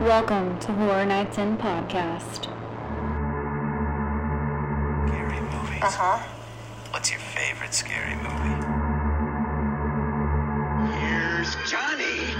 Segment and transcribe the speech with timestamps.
[0.00, 2.44] Welcome to Horror Nights In podcast.
[5.08, 5.82] Scary movies.
[5.82, 6.18] Uh huh.
[6.92, 8.54] What's your favorite scary movie?
[10.94, 12.30] Here's Johnny.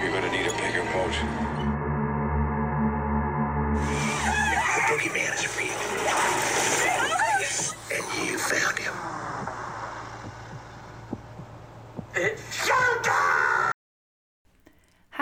[0.00, 1.16] You're gonna need a bigger boat.
[4.70, 5.74] The boogeyman is real.
[7.90, 8.94] And you found him.
[12.14, 13.72] It's showtime!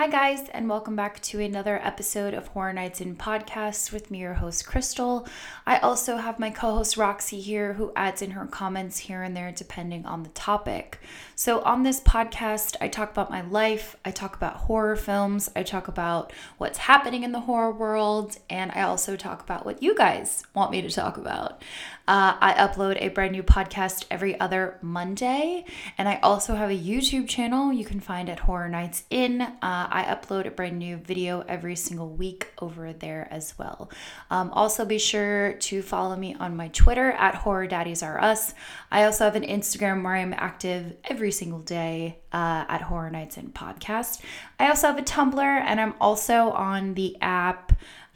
[0.05, 4.19] Hi, guys, and welcome back to another episode of Horror Nights In Podcasts with me,
[4.19, 5.27] your host, Crystal.
[5.65, 9.35] I also have my co host, Roxy, here, who adds in her comments here and
[9.35, 10.99] there depending on the topic.
[11.35, 15.63] So, on this podcast, I talk about my life, I talk about horror films, I
[15.63, 19.95] talk about what's happening in the horror world, and I also talk about what you
[19.95, 21.63] guys want me to talk about.
[22.07, 25.65] Uh, I upload a brand new podcast every other Monday,
[25.97, 29.41] and I also have a YouTube channel you can find at Horror Nights In.
[29.41, 33.89] Uh, I upload a brand new video every single week over there as well.
[34.29, 38.53] Um, also, be sure to follow me on my Twitter at Horror Daddies Are Us.
[38.91, 43.37] I also have an Instagram where I'm active every single day uh, at Horror Nights
[43.37, 44.21] In Podcast.
[44.59, 47.71] I also have a Tumblr, and I'm also on the app.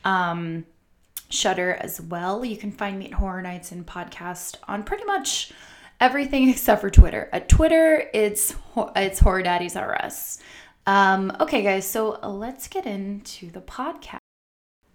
[0.05, 0.65] Um,
[1.30, 2.44] Shudder as well.
[2.44, 5.52] You can find me at Horror Nights In Podcast on pretty much
[5.99, 7.30] everything except for Twitter.
[7.31, 8.55] At Twitter, it's
[8.95, 10.39] it's Horror Daddies R Us.
[10.88, 14.17] Um, okay, guys, so let's get into the podcast.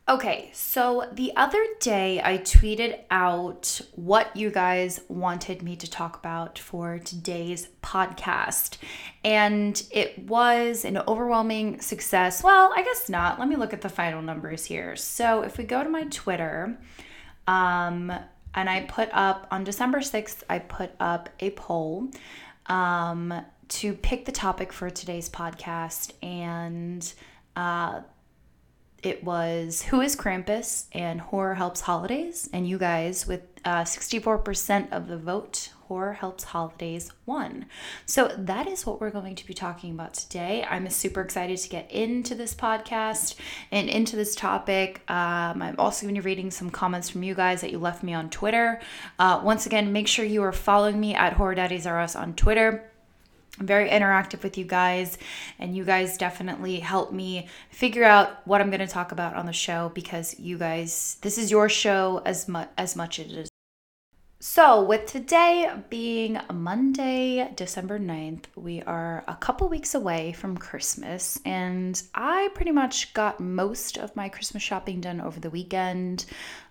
[0.07, 6.19] Okay, so the other day I tweeted out what you guys wanted me to talk
[6.19, 8.77] about for today's podcast,
[9.25, 12.43] and it was an overwhelming success.
[12.43, 13.39] Well, I guess not.
[13.39, 14.95] Let me look at the final numbers here.
[14.95, 16.77] So if we go to my Twitter,
[17.47, 18.13] um,
[18.55, 22.11] and I put up on December 6th, I put up a poll
[22.67, 23.33] um,
[23.69, 27.11] to pick the topic for today's podcast, and
[27.57, 28.03] uh,
[29.07, 32.49] it was Who is Krampus and Horror Helps Holidays.
[32.53, 37.67] And you guys, with uh, 64% of the vote, Horror Helps Holidays won.
[38.07, 40.65] So that is what we're going to be talking about today.
[40.69, 43.37] I'm super excited to get into this podcast
[43.71, 45.03] and into this topic.
[45.09, 48.03] Um, I'm also going to be reading some comments from you guys that you left
[48.03, 48.81] me on Twitter.
[49.19, 52.35] Uh, once again, make sure you are following me at Horror Daddies R Us on
[52.35, 52.91] Twitter.
[53.59, 55.17] I'm very interactive with you guys,
[55.59, 59.47] and you guys definitely help me figure out what I'm going to talk about on
[59.47, 63.39] the show because you guys, this is your show as much as much as it
[63.39, 63.49] is.
[64.47, 71.41] So, with today being Monday, December 9th, we are a couple weeks away from Christmas,
[71.47, 76.27] and I pretty much got most of my Christmas shopping done over the weekend,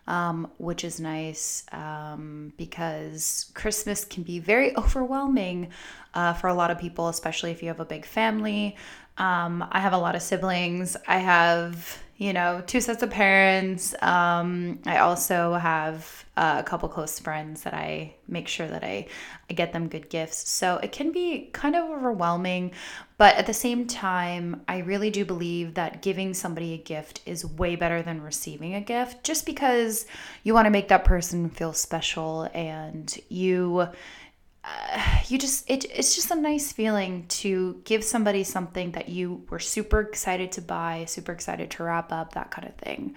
[0.07, 5.69] um, which is nice um, because Christmas can be very overwhelming
[6.13, 8.75] uh, for a lot of people, especially if you have a big family.
[9.17, 10.97] Um, I have a lot of siblings.
[11.07, 13.93] I have, you know, two sets of parents.
[14.01, 19.07] Um, I also have uh, a couple close friends that I make sure that I,
[19.49, 20.47] I get them good gifts.
[20.49, 22.71] So it can be kind of overwhelming,
[23.17, 27.45] but at the same time, I really do believe that giving somebody a gift is
[27.45, 30.05] way better than receiving a gift just because
[30.43, 33.89] you want to make that person feel special and you
[34.63, 39.43] uh, you just it, it's just a nice feeling to give somebody something that you
[39.49, 43.15] were super excited to buy super excited to wrap up that kind of thing.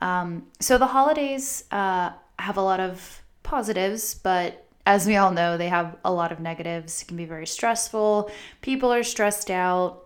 [0.00, 5.56] Um, so the holidays uh, have a lot of positives but as we all know
[5.56, 7.02] they have a lot of negatives.
[7.02, 8.30] It can be very stressful.
[8.60, 10.04] People are stressed out.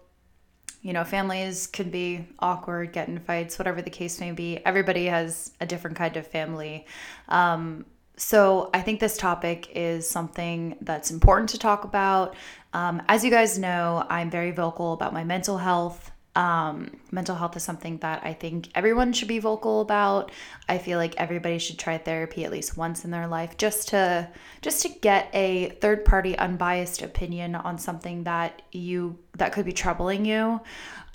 [0.83, 4.65] You know families could be awkward get in fights whatever the case may be.
[4.65, 6.87] Everybody has a different kind of family.
[7.29, 7.85] Um,
[8.21, 12.37] so, I think this topic is something that's important to talk about.
[12.75, 16.11] Um, as you guys know, I'm very vocal about my mental health.
[16.37, 20.33] Um, mental health is something that I think everyone should be vocal about.
[20.69, 24.29] I feel like everybody should try therapy at least once in their life just to
[24.61, 29.73] just to get a third party unbiased opinion on something that you that could be
[29.73, 30.61] troubling you.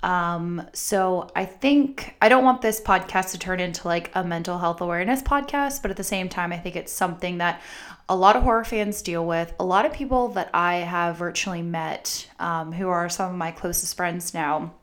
[0.02, 4.58] Um, so I think I don't want this podcast to turn into like a mental
[4.58, 7.60] health awareness podcast, but at the same time, I think it's something that
[8.08, 9.52] a lot of horror fans deal with.
[9.58, 13.50] A lot of people that I have virtually met, um, who are some of my
[13.50, 14.74] closest friends now,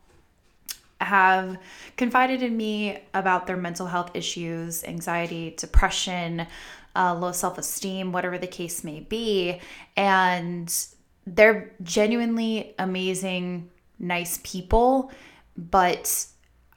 [0.99, 1.57] have
[1.97, 6.47] confided in me about their mental health issues, anxiety, depression,
[6.95, 9.59] uh, low self esteem, whatever the case may be.
[9.95, 10.73] And
[11.25, 13.69] they're genuinely amazing
[14.03, 15.11] nice people,
[15.57, 16.27] but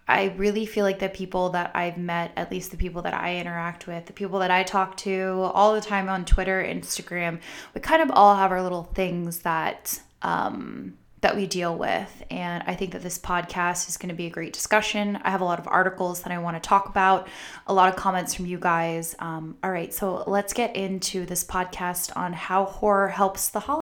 [0.09, 3.37] I really feel like the people that I've met, at least the people that I
[3.39, 7.41] interact with, the people that I talk to all the time on Twitter, Instagram,
[7.75, 12.23] we kind of all have our little things that um, that we deal with.
[12.31, 15.19] And I think that this podcast is going to be a great discussion.
[15.23, 17.27] I have a lot of articles that I want to talk about,
[17.67, 19.17] a lot of comments from you guys.
[19.19, 23.86] Um, all right, so let's get into this podcast on how horror helps the holidays.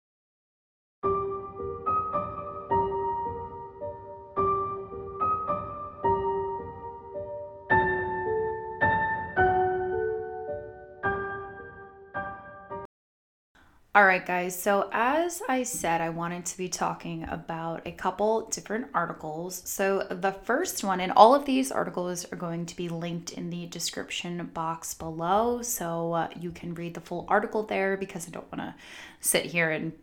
[13.96, 14.60] All right, guys.
[14.60, 19.62] So, as I said, I wanted to be talking about a couple different articles.
[19.64, 23.48] So, the first one, and all of these articles are going to be linked in
[23.48, 25.62] the description box below.
[25.62, 28.74] So, uh, you can read the full article there because I don't want to
[29.20, 29.94] sit here and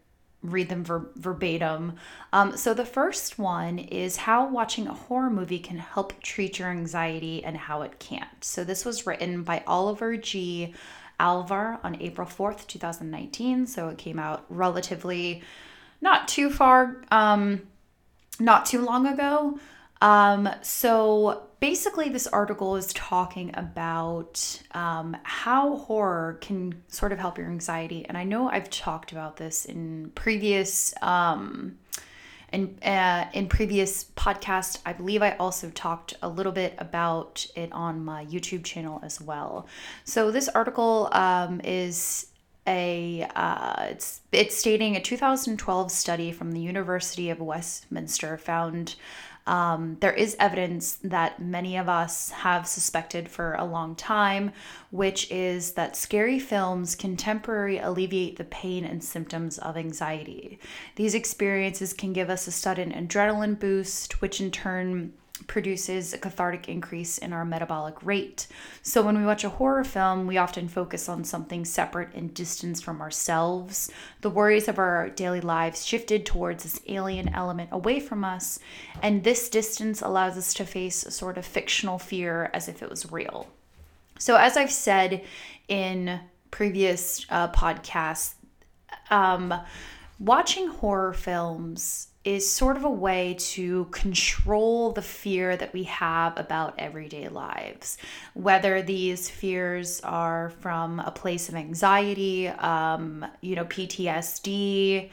[0.42, 1.94] read them ver- verbatim.
[2.34, 6.70] Um, so, the first one is how watching a horror movie can help treat your
[6.70, 8.44] anxiety and how it can't.
[8.44, 10.74] So, this was written by Oliver G.
[11.20, 13.68] Alvar on April 4th, 2019.
[13.68, 15.44] So it came out relatively
[16.02, 17.62] not too far, um,
[18.40, 19.58] not too long ago.
[20.02, 27.38] Um, so basically, this article is talking about um, how horror can sort of help
[27.38, 28.06] your anxiety.
[28.06, 30.94] And I know I've talked about this in previous.
[31.02, 31.78] Um,
[32.54, 37.72] in, uh, in previous podcast i believe i also talked a little bit about it
[37.72, 39.68] on my youtube channel as well.
[40.04, 42.28] So this article um, is
[42.66, 48.96] a uh, it's it's stating a 2012 study from the university of westminster found
[49.46, 54.54] um, there is evidence that many of us have suspected for a long time,
[54.92, 60.60] which is that scary films can temporarily alleviate the pain and symptoms of anxiety.
[60.96, 65.14] These experiences can give us a sudden adrenaline boost, which in turn
[65.48, 68.48] produces a cathartic increase in our metabolic rate.
[68.84, 72.82] So, when we watch a horror film, we often focus on something separate and distant
[72.82, 73.92] from ourselves.
[74.22, 78.60] The worries of our daily lives shifted towards this alien element away from us,
[79.02, 82.90] and this distance allows us to face a sort of fictional fear as if it
[82.90, 83.48] was real.
[84.20, 85.24] So, as I've said
[85.68, 86.20] in
[86.52, 88.36] previous uh, podcasts,
[89.10, 89.54] um,
[90.20, 96.38] watching horror films is sort of a way to control the fear that we have
[96.38, 97.98] about everyday lives.
[98.34, 105.10] Whether these fears are from a place of anxiety, um, you know, PTSD,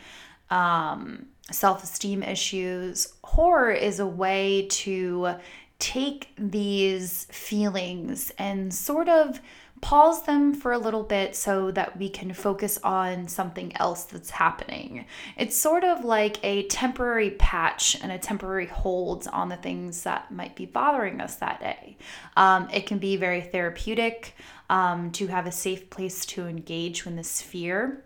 [0.51, 5.35] um, self esteem issues, horror is a way to
[5.81, 9.41] take these feelings and sort of
[9.81, 14.31] pause them for a little bit so that we can focus on something else that's
[14.31, 15.07] happening.
[15.37, 20.31] It's sort of like a temporary patch and a temporary hold on the things that
[20.31, 21.97] might be bothering us that day.
[22.37, 24.37] Um, it can be very therapeutic
[24.69, 28.05] um, to have a safe place to engage when this fear.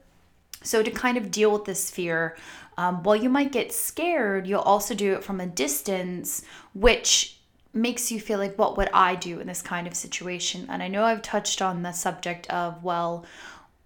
[0.62, 2.36] So, to kind of deal with this fear,
[2.78, 6.42] um, while you might get scared, you'll also do it from a distance,
[6.72, 7.33] which
[7.74, 10.66] makes you feel like, what would I do in this kind of situation?
[10.68, 13.24] And I know I've touched on the subject of, well,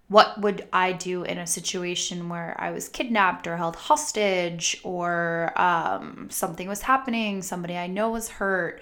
[0.09, 5.53] what would I do in a situation where I was kidnapped or held hostage or
[5.55, 8.81] um, something was happening, somebody I know was hurt?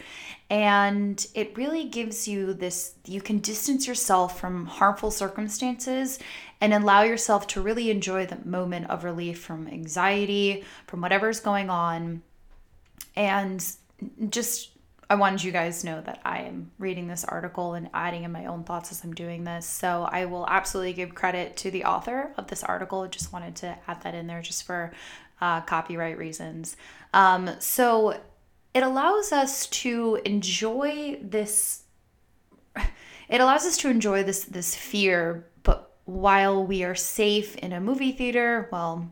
[0.50, 6.20] And it really gives you this you can distance yourself from harmful circumstances
[6.62, 11.70] and allow yourself to really enjoy the moment of relief from anxiety, from whatever's going
[11.70, 12.22] on,
[13.18, 13.66] and
[14.30, 14.77] just
[15.10, 18.32] I wanted you guys to know that I am reading this article and adding in
[18.32, 19.66] my own thoughts as I'm doing this.
[19.66, 23.08] So I will absolutely give credit to the author of this article.
[23.08, 24.92] Just wanted to add that in there just for
[25.40, 26.76] uh, copyright reasons.
[27.14, 28.20] Um, so
[28.74, 31.84] it allows us to enjoy this.
[33.30, 37.82] It allows us to enjoy this this fear, but while we are safe in a
[37.82, 39.12] movie theater, well,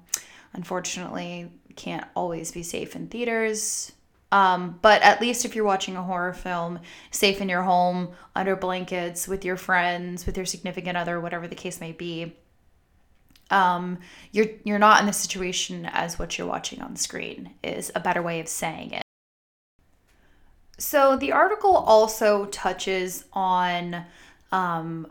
[0.53, 3.91] unfortunately, can't always be safe in theaters
[4.35, 8.57] um, but at least if you're watching a horror film, safe in your home, under
[8.57, 12.35] blankets, with your friends, with your significant other, whatever the case may be,
[13.49, 13.97] um,
[14.33, 18.21] you're you're not in the situation as what you're watching on screen is a better
[18.21, 19.03] way of saying it.
[20.77, 24.03] So the article also touches on
[24.51, 25.09] um,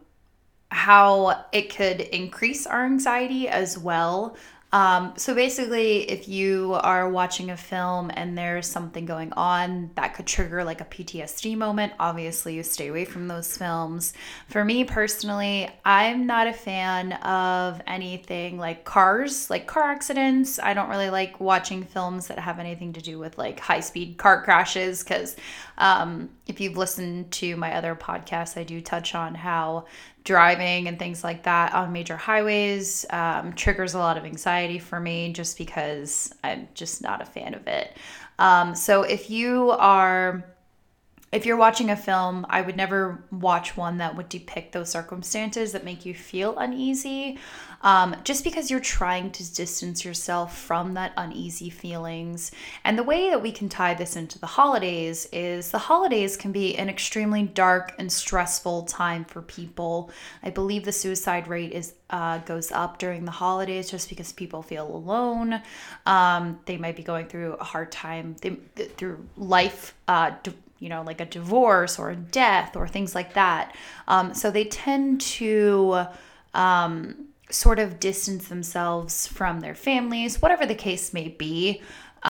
[0.68, 4.36] how it could increase our anxiety as well.
[4.74, 10.14] Um, so basically, if you are watching a film and there's something going on that
[10.14, 14.14] could trigger like a PTSD moment, obviously you stay away from those films.
[14.48, 20.58] For me personally, I'm not a fan of anything like cars, like car accidents.
[20.58, 24.18] I don't really like watching films that have anything to do with like high speed
[24.18, 25.36] car crashes because
[25.78, 29.84] um, if you've listened to my other podcasts, I do touch on how
[30.24, 34.98] driving and things like that on major highways um, triggers a lot of anxiety for
[34.98, 37.96] me just because I'm just not a fan of it.
[38.38, 40.44] Um, so if you are
[41.34, 45.72] if you're watching a film, I would never watch one that would depict those circumstances
[45.72, 47.40] that make you feel uneasy.
[47.84, 52.50] Um, just because you're trying to distance yourself from that uneasy feelings.
[52.82, 56.50] And the way that we can tie this into the holidays is the holidays can
[56.50, 60.10] be an extremely dark and stressful time for people.
[60.42, 64.62] I believe the suicide rate is uh, goes up during the holidays just because people
[64.62, 65.60] feel alone.
[66.06, 68.50] Um, they might be going through a hard time they,
[68.96, 69.94] through life.
[70.08, 70.32] Uh,
[70.78, 73.74] you know, like a divorce or a death or things like that.
[74.06, 76.06] Um, so they tend to
[76.52, 81.82] um, sort of distance themselves from their families, whatever the case may be.
[82.22, 82.28] Um,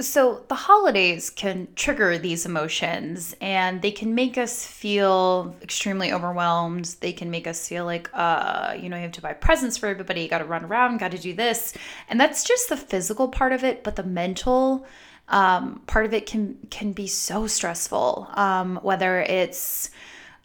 [0.00, 6.96] so the holidays can trigger these emotions and they can make us feel extremely overwhelmed.
[7.00, 9.88] They can make us feel like, uh, you know, you have to buy presents for
[9.88, 11.74] everybody, you got to run around, got to do this.
[12.08, 14.86] And that's just the physical part of it, but the mental
[15.28, 18.28] um, part of it can can be so stressful.
[18.34, 19.90] Um, whether it's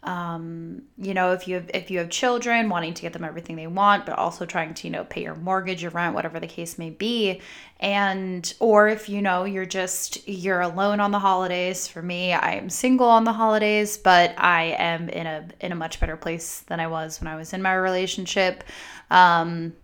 [0.02, 3.56] um, you know, if you have if you have children, wanting to get them everything
[3.56, 6.46] they want, but also trying to you know pay your mortgage, your rent, whatever the
[6.46, 7.40] case may be,
[7.80, 11.86] and or if you know you're just you're alone on the holidays.
[11.86, 15.76] For me, I am single on the holidays, but I am in a in a
[15.76, 18.64] much better place than I was when I was in my relationship.
[19.10, 19.74] Um,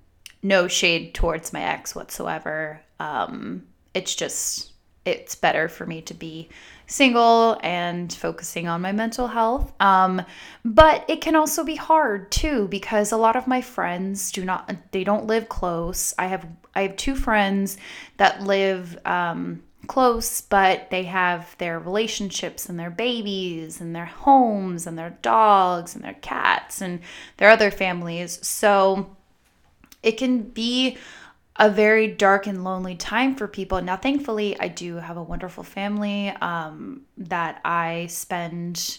[0.42, 2.80] no shade towards my ex whatsoever.
[2.98, 4.72] Um, it's just
[5.04, 6.48] it's better for me to be
[6.86, 9.72] single and focusing on my mental health.
[9.80, 10.22] Um,
[10.64, 14.72] but it can also be hard too because a lot of my friends do not
[14.92, 16.14] they don't live close.
[16.18, 17.76] I have I have two friends
[18.18, 24.86] that live um, close, but they have their relationships and their babies and their homes
[24.86, 27.00] and their dogs and their cats and
[27.38, 28.38] their other families.
[28.46, 29.16] So
[30.02, 30.98] it can be
[31.58, 33.80] a very dark and lonely time for people.
[33.80, 38.98] Now, thankfully, I do have a wonderful family um, that I spend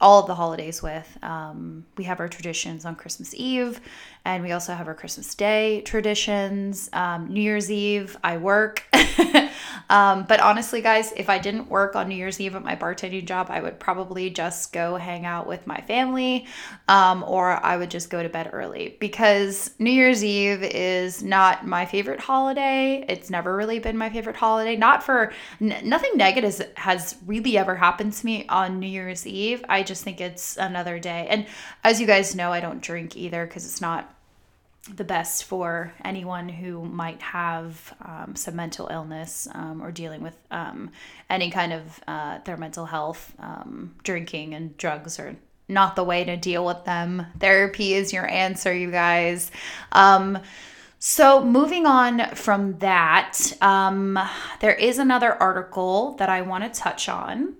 [0.00, 1.18] all of the holidays with.
[1.22, 3.80] Um, we have our traditions on Christmas Eve,
[4.24, 6.90] and we also have our Christmas Day traditions.
[6.92, 8.84] Um, New Year's Eve, I work.
[9.90, 13.26] Um, but honestly, guys, if I didn't work on New Year's Eve at my bartending
[13.26, 16.46] job, I would probably just go hang out with my family
[16.88, 21.66] um, or I would just go to bed early because New Year's Eve is not
[21.66, 23.04] my favorite holiday.
[23.08, 24.76] It's never really been my favorite holiday.
[24.76, 29.64] Not for n- nothing negative has really ever happened to me on New Year's Eve.
[29.68, 31.26] I just think it's another day.
[31.28, 31.46] And
[31.84, 34.12] as you guys know, I don't drink either because it's not
[34.90, 40.36] the best for anyone who might have um, some mental illness um, or dealing with
[40.50, 40.90] um,
[41.30, 43.32] any kind of uh, their mental health.
[43.38, 45.36] Um, drinking and drugs are
[45.68, 47.26] not the way to deal with them.
[47.38, 49.50] Therapy is your answer, you guys.
[49.92, 50.38] Um,
[51.04, 54.16] so, moving on from that, um,
[54.60, 57.54] there is another article that I want to touch on.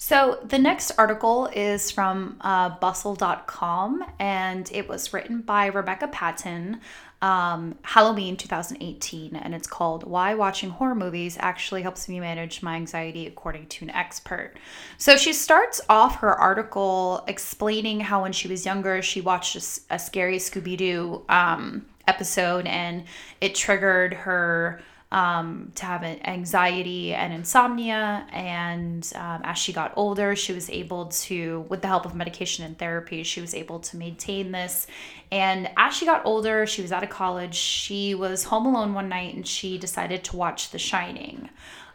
[0.00, 6.80] So, the next article is from uh, bustle.com and it was written by Rebecca Patton,
[7.20, 12.76] um, Halloween 2018, and it's called Why Watching Horror Movies Actually Helps Me Manage My
[12.76, 14.54] Anxiety, according to an expert.
[14.98, 19.94] So, she starts off her article explaining how when she was younger, she watched a,
[19.96, 23.02] a scary Scooby Doo um, episode and
[23.40, 28.26] it triggered her um, to have an anxiety and insomnia.
[28.30, 32.64] And um, as she got older, she was able to, with the help of medication
[32.64, 34.86] and therapy, she was able to maintain this.
[35.32, 37.54] And as she got older, she was out of college.
[37.54, 41.48] She was home alone one night and she decided to watch The Shining.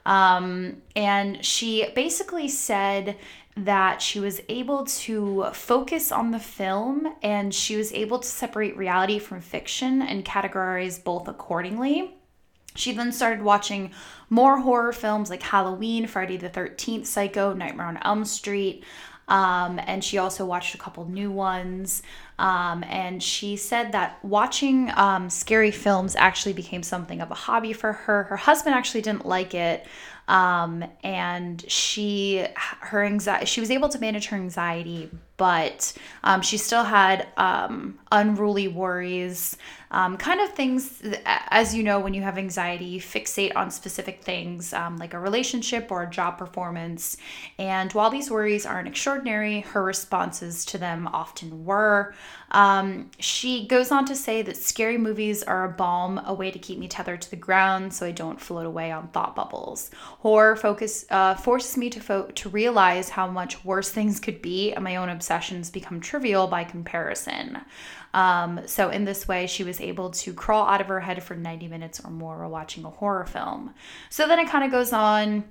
[0.06, 3.16] Um, and she basically said
[3.56, 8.76] that she was able to focus on the film and she was able to separate
[8.76, 12.16] reality from fiction and categorize both accordingly.
[12.76, 13.92] She then started watching
[14.30, 18.84] more horror films like Halloween, Friday the 13th, Psycho, Nightmare on Elm Street.
[19.28, 22.04] Um, and she also watched a couple new ones.
[22.40, 27.74] Um, and she said that watching um, scary films actually became something of a hobby
[27.74, 28.24] for her.
[28.24, 29.86] Her husband actually didn't like it.
[30.28, 36.58] Um, and she, her anxiety, she was able to manage her anxiety, but um, she
[36.58, 39.58] still had um, unruly worries,
[39.94, 44.24] um, kind of things, as you know, when you have anxiety, you fixate on specific
[44.24, 47.16] things um, like a relationship or a job performance.
[47.60, 52.16] And while these worries aren't extraordinary, her responses to them often were.
[52.50, 56.58] Um, she goes on to say that scary movies are a balm, a way to
[56.58, 59.92] keep me tethered to the ground so I don't float away on thought bubbles.
[60.20, 64.74] Horror focus uh, forces me to fo- to realize how much worse things could be,
[64.74, 67.58] and my own obsessions become trivial by comparison.
[68.14, 71.34] Um, so in this way, she was able to crawl out of her head for
[71.34, 73.74] 90 minutes or more while watching a horror film.
[74.10, 75.46] So then it kind of goes on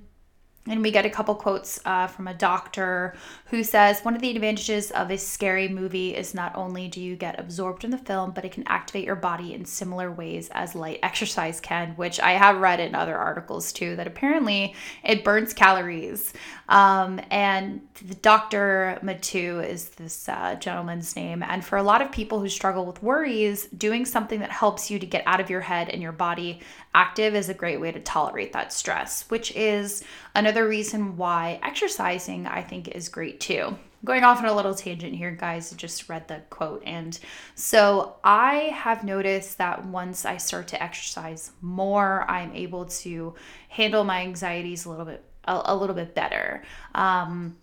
[0.65, 3.15] and we get a couple quotes uh, from a doctor
[3.47, 7.17] who says one of the advantages of a scary movie is not only do you
[7.17, 10.73] get absorbed in the film, but it can activate your body in similar ways as
[10.73, 15.53] light exercise can, which I have read in other articles too, that apparently it burns
[15.53, 16.31] calories.
[16.69, 18.99] Um, and the Dr.
[19.03, 21.43] Matu is this uh, gentleman's name.
[21.43, 24.97] And for a lot of people who struggle with worries, doing something that helps you
[24.97, 26.61] to get out of your head and your body
[26.95, 30.03] active is a great way to tolerate that stress, which is
[30.35, 33.77] another reason why exercising I think is great too.
[34.05, 36.83] Going off on a little tangent here, guys, just read the quote.
[36.85, 37.17] And
[37.55, 43.33] so I have noticed that once I start to exercise more, I'm able to
[43.69, 46.63] handle my anxieties a little bit a, a little bit better.
[46.95, 47.57] Um,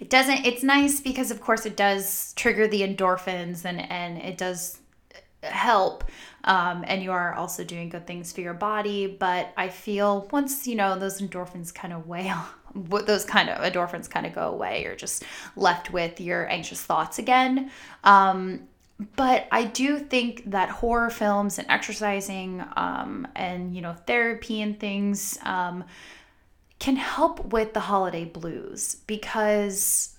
[0.00, 4.38] it doesn't it's nice because of course it does trigger the endorphins and and it
[4.38, 4.78] does
[5.42, 6.04] help
[6.44, 10.66] um, and you are also doing good things for your body but i feel once
[10.66, 12.32] you know those endorphins kind of weigh
[13.06, 15.24] those kind of endorphins kind of go away you're just
[15.56, 17.70] left with your anxious thoughts again.
[18.04, 18.68] Um,
[19.16, 24.78] but i do think that horror films and exercising um, and you know therapy and
[24.78, 25.84] things um,
[26.78, 30.16] can help with the holiday blues because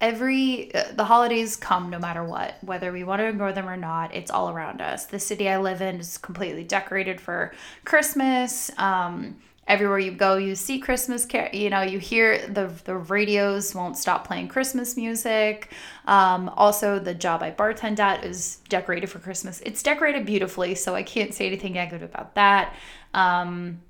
[0.00, 3.76] every uh, the holidays come no matter what whether we want to ignore them or
[3.76, 5.06] not it's all around us.
[5.06, 7.52] The city i live in is completely decorated for
[7.84, 9.36] christmas um,
[9.66, 14.26] everywhere you go you see christmas you know you hear the the radios won't stop
[14.26, 15.72] playing christmas music.
[16.06, 19.60] Um, also the job i bartend at is decorated for christmas.
[19.64, 22.74] It's decorated beautifully so i can't say anything negative about that.
[23.14, 23.80] Um,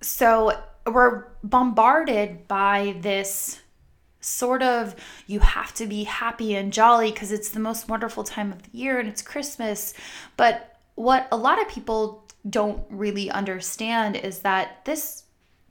[0.00, 0.52] so
[0.86, 3.62] we're bombarded by this
[4.26, 8.52] sort of you have to be happy and jolly because it's the most wonderful time
[8.52, 9.94] of the year and it's Christmas.
[10.36, 15.24] But what a lot of people don't really understand is that this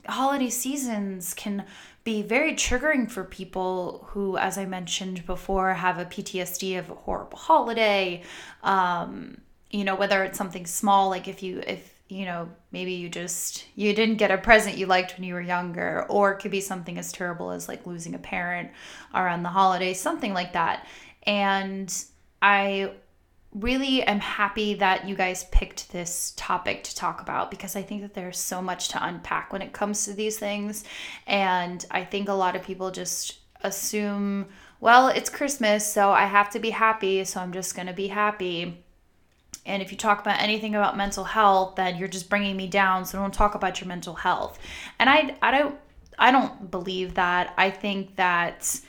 [0.07, 1.65] holiday seasons can
[2.03, 6.95] be very triggering for people who, as I mentioned before, have a PTSD of a
[6.95, 8.21] horrible holiday.
[8.61, 9.41] Um,
[9.71, 13.65] you know, whether it's something small, like if you if you know, maybe you just
[13.75, 16.61] you didn't get a present you liked when you were younger or it could be
[16.61, 18.69] something as terrible as like losing a parent
[19.13, 20.87] around the holidays, something like that.
[21.23, 21.93] And
[22.41, 22.91] I
[23.53, 28.01] really am happy that you guys picked this topic to talk about because I think
[28.01, 30.83] that there's so much to unpack when it comes to these things.
[31.25, 34.47] And I think a lot of people just assume,
[34.79, 38.07] well, it's Christmas, so I have to be happy, so I'm just going to be
[38.07, 38.84] happy
[39.65, 43.05] and if you talk about anything about mental health, then you're just bringing me down.
[43.05, 44.59] So don't talk about your mental health.
[44.99, 45.75] And I, I don't,
[46.19, 47.53] I don't believe that.
[47.57, 48.79] I think that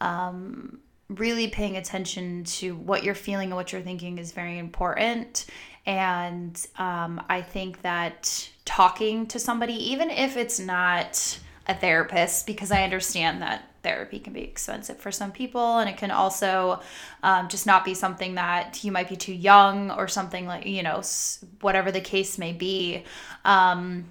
[0.00, 5.46] um, really paying attention to what you're feeling and what you're thinking is very important.
[5.86, 12.72] And um, I think that talking to somebody, even if it's not a therapist, because
[12.72, 16.80] I understand that therapy can be expensive for some people and it can also
[17.22, 20.82] um, just not be something that you might be too young or something like you
[20.82, 21.00] know
[21.60, 23.04] whatever the case may be.
[23.44, 24.06] Um,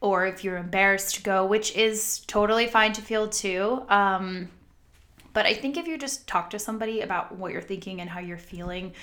[0.00, 3.84] or if you're embarrassed to go which is totally fine to feel too.
[3.88, 4.48] Um,
[5.34, 8.20] but i think if you just talk to somebody about what you're thinking and how
[8.20, 8.94] you're feeling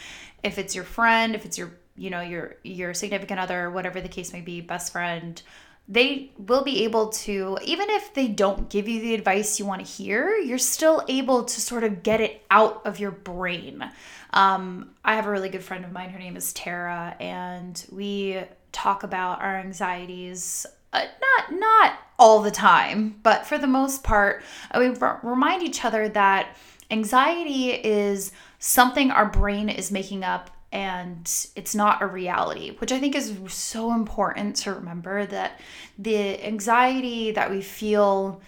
[0.42, 4.10] if it's your friend if it's your you know your your significant other whatever the
[4.10, 5.44] case may be best friend
[5.92, 9.86] they will be able to, even if they don't give you the advice you want
[9.86, 13.84] to hear, you're still able to sort of get it out of your brain.
[14.32, 18.42] Um, I have a really good friend of mine, her name is Tara, and we
[18.72, 20.66] talk about our anxieties.
[20.94, 25.62] Uh, not not all the time, but for the most part, uh, we r- remind
[25.62, 26.56] each other that
[26.90, 33.00] anxiety is something our brain is making up and it's not a reality, which I
[33.00, 35.60] think is so important to remember that
[35.98, 38.42] the anxiety that we feel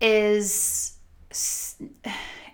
[0.00, 0.92] is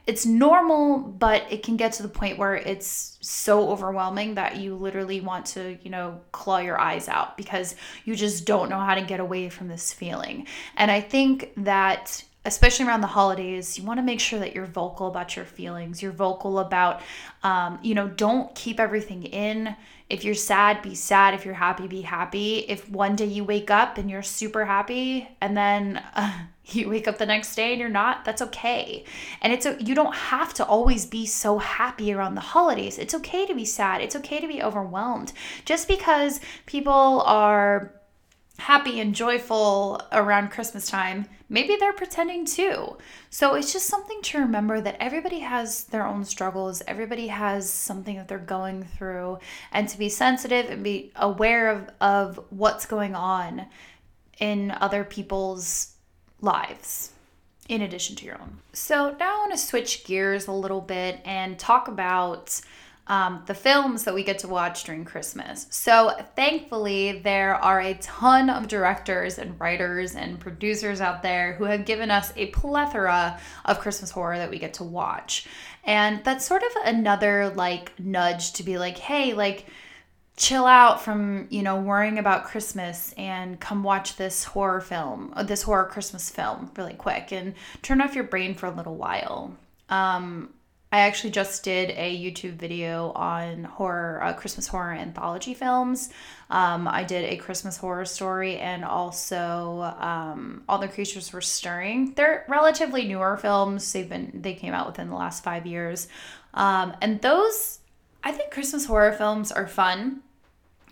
[0.07, 4.75] it's normal, but it can get to the point where it's so overwhelming that you
[4.75, 8.96] literally want to, you know, claw your eyes out because you just don't know how
[8.96, 10.46] to get away from this feeling.
[10.77, 14.66] And I think that especially around the holidays, you want to make sure that you're
[14.66, 16.02] vocal about your feelings.
[16.02, 17.00] You're vocal about,
[17.42, 19.76] um, you know, don't keep everything in.
[20.11, 21.35] If you're sad, be sad.
[21.35, 22.59] If you're happy, be happy.
[22.68, 26.33] If one day you wake up and you're super happy and then uh,
[26.66, 29.05] you wake up the next day and you're not, that's okay.
[29.40, 32.98] And it's a, you don't have to always be so happy around the holidays.
[32.98, 34.00] It's okay to be sad.
[34.00, 35.33] It's okay to be overwhelmed.
[35.64, 37.92] Just because people are
[38.62, 42.96] happy and joyful around Christmas time, maybe they're pretending too.
[43.29, 48.16] So it's just something to remember that everybody has their own struggles, everybody has something
[48.16, 49.38] that they're going through,
[49.72, 53.66] and to be sensitive and be aware of, of what's going on
[54.38, 55.96] in other people's
[56.40, 57.11] lives
[57.68, 58.59] in addition to your own.
[58.72, 62.61] So now I want to switch gears a little bit and talk about
[63.09, 65.67] um, the films that we get to watch during Christmas.
[65.71, 71.65] So, thankfully, there are a ton of directors and writers and producers out there who
[71.65, 75.49] have given us a plethora of Christmas horror that we get to watch.
[75.85, 79.67] And that's sort of another like nudge to be like, hey, like,
[80.37, 85.43] chill out from you know worrying about christmas and come watch this horror film uh,
[85.43, 89.55] this horror christmas film really quick and turn off your brain for a little while
[89.91, 90.49] um,
[90.92, 96.11] I actually just did a YouTube video on horror, uh, Christmas horror anthology films.
[96.50, 102.12] Um, I did a Christmas horror story and also um, All the Creatures Were Stirring.
[102.14, 103.90] They're relatively newer films.
[103.90, 106.09] They've been they came out within the last five years,
[106.52, 107.78] um, and those
[108.22, 110.20] I think Christmas horror films are fun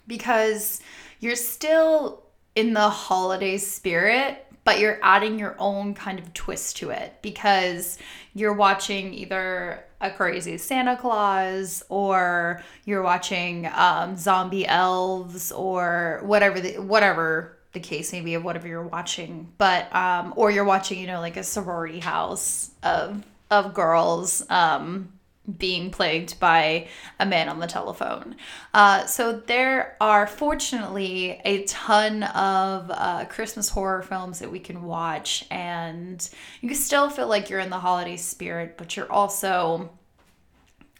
[0.07, 0.81] because
[1.21, 2.23] you're still
[2.57, 7.99] in the holiday spirit but you're adding your own kind of twist to it because
[8.35, 16.61] you're watching either a crazy Santa Claus or you're watching um, zombie elves or whatever
[16.61, 19.53] the whatever the case may be of whatever you're watching.
[19.59, 25.13] But um or you're watching you know like a sorority house of of girls um
[25.59, 26.87] being plagued by
[27.19, 28.37] a man on the telephone.
[28.75, 34.83] Uh, so there are fortunately a ton of uh, Christmas horror films that we can
[34.83, 36.29] watch, and
[36.61, 39.91] you still feel like you're in the holiday spirit, but you're also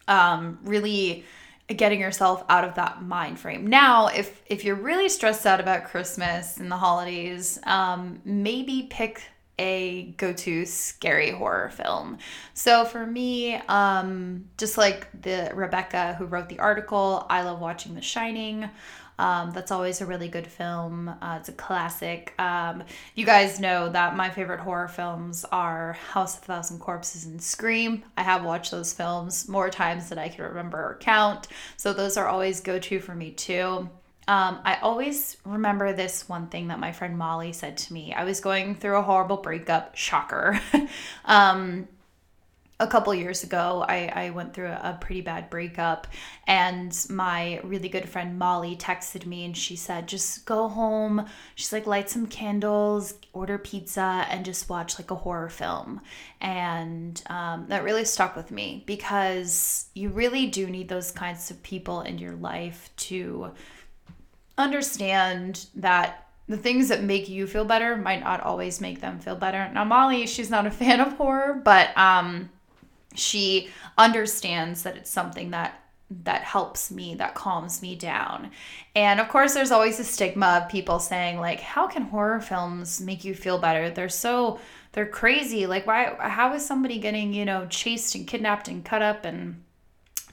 [0.09, 1.25] um, really
[1.69, 3.67] getting yourself out of that mind frame.
[3.67, 9.23] Now, if if you're really stressed out about Christmas and the holidays, um, maybe pick
[9.61, 12.17] a go-to scary horror film.
[12.55, 17.95] So for me, um, just like the Rebecca who wrote the article, I love watching
[17.95, 18.69] The Shining.
[19.19, 21.09] Um, that's always a really good film.
[21.21, 22.33] Uh, it's a classic.
[22.39, 22.83] Um,
[23.15, 28.03] you guys know that my favorite horror films are House of Thousand Corpses and Scream.
[28.17, 31.49] I have watched those films more times than I can remember or count.
[31.77, 33.91] So those are always go to for me too.
[34.31, 38.15] Um, I always remember this one thing that my friend Molly said to me.
[38.15, 40.61] I was going through a horrible breakup, shocker.
[41.25, 41.89] um,
[42.79, 46.07] a couple years ago, I, I went through a, pretty bad breakup,
[46.47, 51.27] and my really good friend Molly texted me and she said, Just go home.
[51.57, 56.03] She's like, light some candles, order pizza, and just watch like a horror film.
[56.41, 61.61] And um, that really stuck with me because you really do need those kinds of
[61.65, 63.51] people in your life to
[64.61, 69.37] understand that the things that make you feel better might not always make them feel
[69.37, 69.71] better.
[69.73, 72.51] Now, Molly, she's not a fan of horror, but um,
[73.15, 75.77] she understands that it's something that
[76.25, 78.51] that helps me that calms me down.
[78.97, 83.01] And of course there's always a stigma of people saying like how can horror films
[83.01, 83.91] make you feel better?
[83.91, 84.59] They're so
[84.91, 85.69] they're crazy.
[85.69, 89.63] Like why how is somebody getting you know chased and kidnapped and cut up and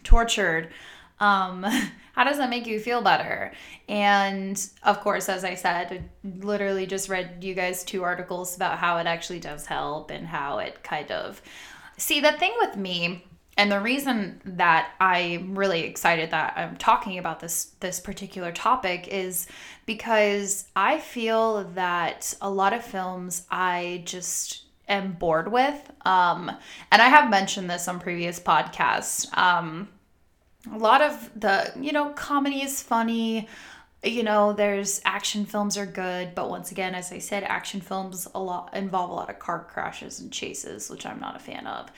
[0.04, 0.70] tortured
[1.20, 1.64] um
[2.14, 3.52] how does that make you feel better?
[3.88, 8.80] And of course as i said I literally just read you guys two articles about
[8.80, 11.42] how it actually does help and how it kind of
[11.98, 13.24] see the thing with me
[13.56, 19.08] and the reason that i'm really excited that i'm talking about this this particular topic
[19.08, 19.48] is
[19.86, 25.92] because i feel that a lot of films i just am bored with.
[26.06, 26.52] Um
[26.92, 29.36] and i have mentioned this on previous podcasts.
[29.38, 29.90] Um
[30.74, 33.48] a lot of the you know comedy is funny
[34.04, 38.28] you know there's action films are good but once again as i said action films
[38.36, 41.66] a lot involve a lot of car crashes and chases which i'm not a fan
[41.68, 41.92] of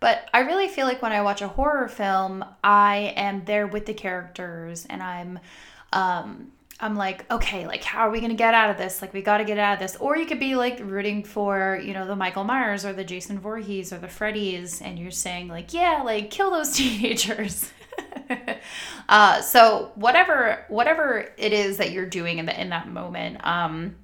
[0.00, 3.86] but i really feel like when i watch a horror film i am there with
[3.86, 5.38] the characters and i'm
[5.92, 9.00] um I'm like, okay, like how are we gonna get out of this?
[9.00, 9.96] Like we gotta get out of this.
[9.96, 13.38] Or you could be like rooting for, you know, the Michael Myers or the Jason
[13.38, 17.70] Voorhees or the Freddys, and you're saying like, yeah, like kill those teenagers.
[19.08, 23.96] uh, so whatever whatever it is that you're doing in the in that moment, um,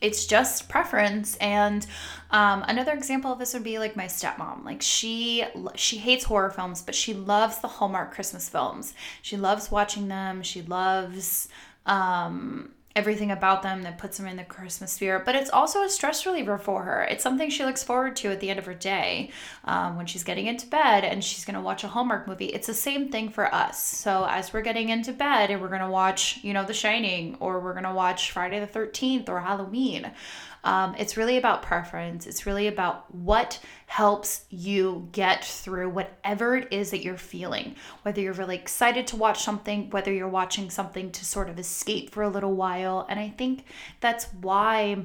[0.00, 1.36] it's just preference.
[1.36, 1.86] And
[2.30, 4.64] um, another example of this would be like my stepmom.
[4.64, 8.94] Like she she hates horror films but she loves the hallmark christmas films.
[9.22, 10.42] She loves watching them.
[10.42, 11.48] She loves
[11.86, 15.24] um, everything about them that puts them in the Christmas spirit.
[15.26, 17.04] But it's also a stress reliever for her.
[17.04, 19.30] It's something she looks forward to at the end of her day
[19.64, 22.46] um, when she's getting into bed and she's going to watch a Hallmark movie.
[22.46, 23.80] It's the same thing for us.
[23.82, 27.36] So as we're getting into bed and we're going to watch, you know, The Shining
[27.38, 30.10] or we're going to watch Friday the 13th or Halloween.
[30.66, 32.26] Um, it's really about preference.
[32.26, 37.76] It's really about what helps you get through whatever it is that you're feeling.
[38.02, 42.10] Whether you're really excited to watch something, whether you're watching something to sort of escape
[42.10, 43.06] for a little while.
[43.08, 43.64] And I think
[44.00, 45.04] that's why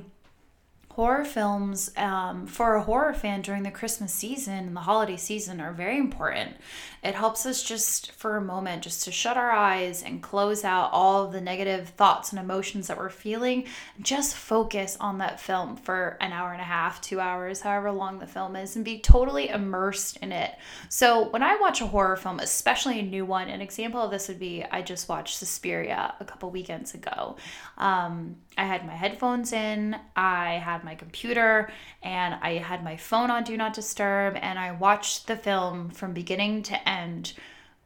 [0.89, 5.61] horror films um, for a horror fan during the Christmas season and the holiday season
[5.61, 6.55] are very important.
[7.03, 10.91] It helps us just for a moment just to shut our eyes and close out
[10.91, 13.65] all of the negative thoughts and emotions that we're feeling.
[13.99, 18.19] Just focus on that film for an hour and a half, two hours, however long
[18.19, 20.53] the film is, and be totally immersed in it.
[20.89, 24.27] So when I watch a horror film, especially a new one, an example of this
[24.27, 27.35] would be I just watched Suspiria a couple weekends ago.
[27.79, 31.71] Um, I had my headphones in, I had my computer,
[32.03, 36.13] and I had my phone on Do Not Disturb, and I watched the film from
[36.13, 36.90] beginning to end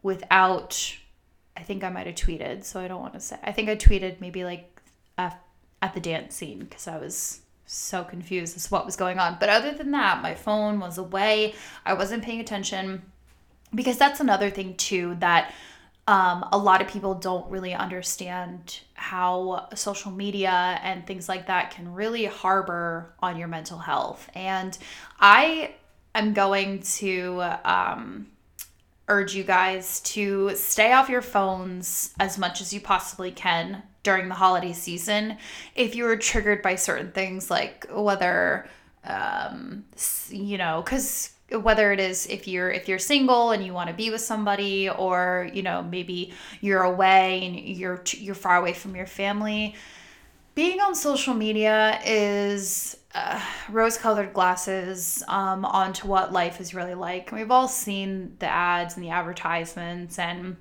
[0.04, 0.98] without.
[1.58, 3.38] I think I might have tweeted, so I don't want to say.
[3.42, 4.82] I think I tweeted maybe like
[5.18, 5.42] at,
[5.82, 9.38] at the dance scene because I was so confused as to what was going on.
[9.40, 11.56] But other than that, my phone was away.
[11.86, 13.04] I wasn't paying attention
[13.74, 15.54] because that's another thing too that
[16.08, 21.72] um, a lot of people don't really understand how social media and things like that
[21.72, 24.30] can really harbor on your mental health.
[24.36, 24.78] And
[25.20, 25.74] I
[26.14, 28.28] am going to um,
[29.08, 34.30] urge you guys to stay off your phones as much as you possibly can during
[34.30, 35.38] the holiday season
[35.76, 38.68] if you are triggered by certain things, like whether,
[39.04, 39.86] um,
[40.30, 43.96] you know, because whether it is if you're if you're single and you want to
[43.96, 48.96] be with somebody or you know maybe you're away and you're you're far away from
[48.96, 49.76] your family
[50.56, 56.96] being on social media is uh, rose colored glasses um, onto what life is really
[56.96, 57.32] like.
[57.32, 60.56] We've all seen the ads and the advertisements and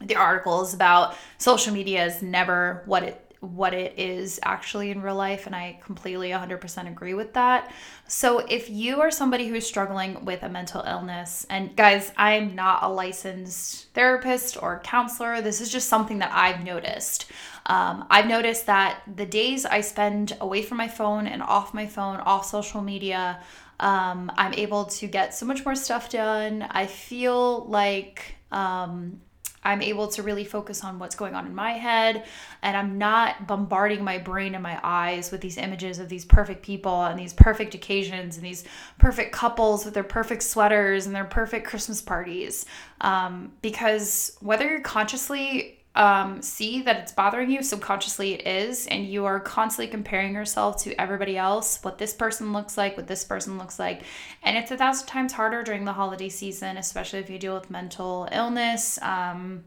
[0.00, 5.16] the articles about social media is never what it what it is actually in real
[5.16, 5.46] life.
[5.46, 7.72] And I completely 100% agree with that.
[8.06, 12.54] So, if you are somebody who is struggling with a mental illness, and guys, I'm
[12.54, 17.30] not a licensed therapist or counselor, this is just something that I've noticed.
[17.66, 21.86] Um, I've noticed that the days I spend away from my phone and off my
[21.86, 23.40] phone, off social media,
[23.80, 26.62] um, I'm able to get so much more stuff done.
[26.70, 29.20] I feel like um,
[29.64, 32.24] I'm able to really focus on what's going on in my head
[32.62, 36.62] and I'm not bombarding my brain and my eyes with these images of these perfect
[36.62, 38.64] people and these perfect occasions and these
[38.98, 42.66] perfect couples with their perfect sweaters and their perfect Christmas parties.
[43.00, 49.06] Um, because whether you're consciously um, see that it's bothering you, subconsciously it is, and
[49.06, 53.24] you are constantly comparing yourself to everybody else, what this person looks like, what this
[53.24, 54.02] person looks like.
[54.42, 57.70] And it's a thousand times harder during the holiday season, especially if you deal with
[57.70, 59.64] mental illness, um,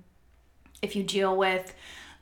[0.81, 1.73] if you deal with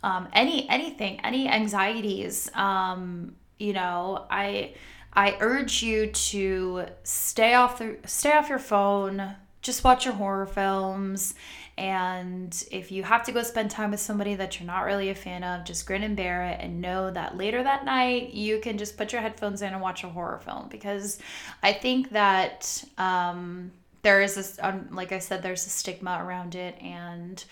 [0.03, 2.51] um, any anything, any anxieties.
[2.55, 4.73] Um, you know, I
[5.13, 10.45] I urge you to stay off the stay off your phone, just watch your horror
[10.45, 11.35] films
[11.77, 15.15] and if you have to go spend time with somebody that you're not really a
[15.15, 18.77] fan of, just grin and bear it and know that later that night you can
[18.77, 20.67] just put your headphones in and watch a horror film.
[20.69, 21.19] Because
[21.63, 23.71] I think that um,
[24.03, 26.79] there is this, um, like I said, there's a stigma around it.
[26.79, 27.43] And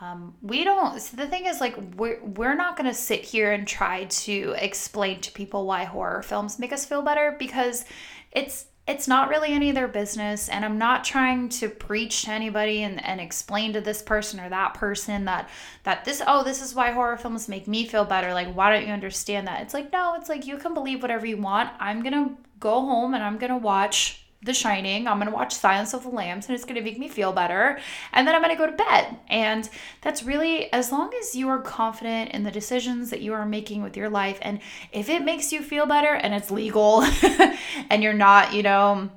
[0.00, 3.52] um, we don't, so the thing is, like, we're, we're not going to sit here
[3.52, 7.84] and try to explain to people why horror films make us feel better because
[8.32, 12.30] it's it's not really any of their business and i'm not trying to preach to
[12.30, 15.48] anybody and, and explain to this person or that person that
[15.82, 18.32] that this oh this is why horror films make me feel better.
[18.32, 19.62] Like why don't you understand that?
[19.62, 21.70] It's like no it's like you can believe whatever you want.
[21.78, 25.06] I'm gonna go home and i'm gonna watch the Shining.
[25.06, 27.32] I'm going to watch Silence of the Lambs and it's going to make me feel
[27.32, 27.78] better.
[28.12, 29.18] And then I'm going to go to bed.
[29.28, 29.68] And
[30.00, 33.82] that's really, as long as you are confident in the decisions that you are making
[33.82, 34.60] with your life, and
[34.92, 37.02] if it makes you feel better and it's legal
[37.90, 39.10] and you're not, you know,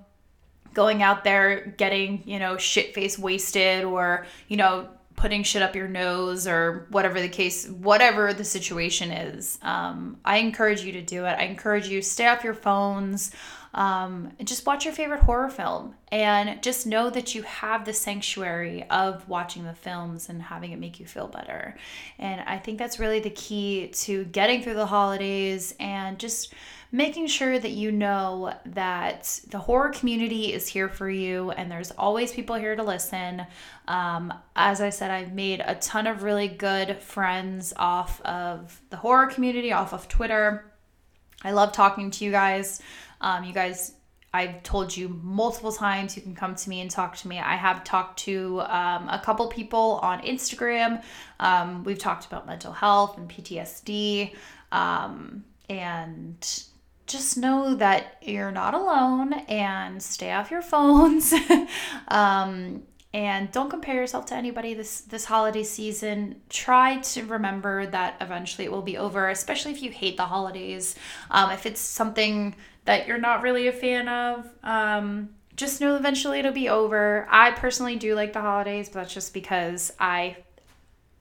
[0.73, 4.87] going out there getting, you know, shit face wasted or, you know,
[5.19, 9.59] putting shit up your nose or whatever the case, whatever the situation is.
[9.61, 11.37] Um, I encourage you to do it.
[11.37, 13.31] I encourage you stay off your phones.
[13.73, 18.83] Um, just watch your favorite horror film and just know that you have the sanctuary
[18.89, 21.77] of watching the films and having it make you feel better.
[22.17, 26.53] And I think that's really the key to getting through the holidays and just
[26.91, 31.91] making sure that you know that the horror community is here for you and there's
[31.91, 33.45] always people here to listen.
[33.87, 38.97] Um, as I said, I've made a ton of really good friends off of the
[38.97, 40.65] horror community, off of Twitter.
[41.43, 42.81] I love talking to you guys.
[43.21, 43.93] Um, you guys
[44.33, 47.39] I've told you multiple times you can come to me and talk to me.
[47.39, 51.03] I have talked to um, a couple people on Instagram.
[51.39, 54.35] Um, we've talked about mental health and PTSD.
[54.71, 56.63] Um, and
[57.07, 61.33] just know that you're not alone and stay off your phones.
[62.09, 68.15] um, and don't compare yourself to anybody this this holiday season try to remember that
[68.21, 70.93] eventually it will be over especially if you hate the holidays
[71.31, 72.55] um, if it's something
[72.89, 77.51] that you're not really a fan of um, just know eventually it'll be over i
[77.51, 80.35] personally do like the holidays but that's just because i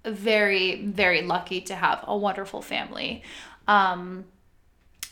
[0.04, 3.22] very very lucky to have a wonderful family
[3.68, 4.24] um,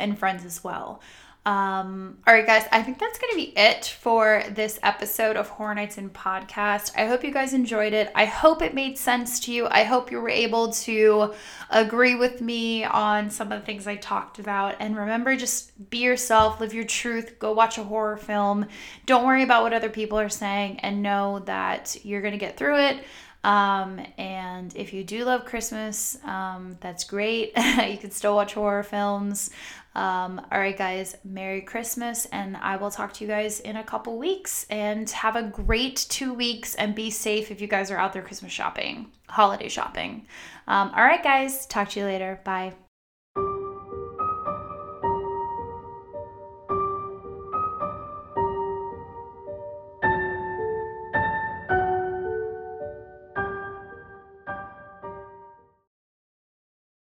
[0.01, 1.01] and friends as well.
[1.47, 5.49] Um, all right, guys, I think that's going to be it for this episode of
[5.49, 6.91] Horror Nights in Podcast.
[6.97, 8.11] I hope you guys enjoyed it.
[8.17, 9.69] I hope it made sense to you.
[9.71, 11.35] I hope you were able to
[11.71, 14.75] agree with me on some of the things I talked about.
[14.81, 18.67] And remember, just be yourself, live your truth, go watch a horror film.
[19.07, 22.57] Don't worry about what other people are saying, and know that you're going to get
[22.57, 23.05] through it.
[23.47, 27.53] Um, and if you do love Christmas, um, that's great.
[27.57, 29.51] you can still watch horror films.
[29.97, 33.83] Um, all right, guys, Merry Christmas, and I will talk to you guys in a
[33.83, 34.67] couple weeks.
[34.69, 38.23] And have a great two weeks and be safe if you guys are out there
[38.23, 40.27] Christmas shopping, holiday shopping.
[40.69, 42.41] Um, all right, guys, talk to you later.
[42.45, 42.75] Bye.